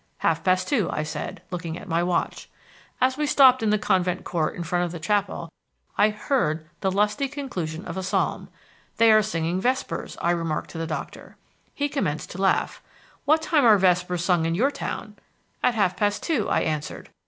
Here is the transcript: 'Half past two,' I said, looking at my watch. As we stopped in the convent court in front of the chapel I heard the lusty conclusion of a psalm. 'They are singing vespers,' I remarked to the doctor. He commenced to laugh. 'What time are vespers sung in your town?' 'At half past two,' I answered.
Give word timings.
'Half 0.17 0.43
past 0.43 0.67
two,' 0.67 0.89
I 0.91 1.03
said, 1.03 1.43
looking 1.51 1.77
at 1.77 1.87
my 1.87 2.01
watch. 2.01 2.49
As 2.99 3.17
we 3.17 3.27
stopped 3.27 3.61
in 3.61 3.69
the 3.69 3.77
convent 3.77 4.23
court 4.23 4.55
in 4.55 4.63
front 4.63 4.83
of 4.83 4.91
the 4.91 4.99
chapel 4.99 5.51
I 5.95 6.09
heard 6.09 6.67
the 6.79 6.89
lusty 6.89 7.27
conclusion 7.27 7.85
of 7.85 7.97
a 7.97 8.01
psalm. 8.01 8.49
'They 8.97 9.11
are 9.11 9.21
singing 9.21 9.61
vespers,' 9.61 10.17
I 10.19 10.31
remarked 10.31 10.71
to 10.71 10.79
the 10.79 10.87
doctor. 10.87 11.37
He 11.71 11.87
commenced 11.87 12.31
to 12.31 12.41
laugh. 12.41 12.81
'What 13.25 13.43
time 13.43 13.63
are 13.63 13.77
vespers 13.77 14.25
sung 14.25 14.47
in 14.47 14.55
your 14.55 14.71
town?' 14.71 15.17
'At 15.61 15.75
half 15.75 15.95
past 15.95 16.23
two,' 16.23 16.49
I 16.49 16.61
answered. 16.61 17.11